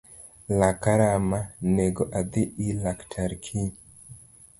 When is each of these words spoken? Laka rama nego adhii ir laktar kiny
Laka 0.59 0.93
rama 1.01 1.39
nego 1.75 2.03
adhii 2.21 2.47
ir 2.69 2.81
laktar 2.87 3.31
kiny 3.49 3.71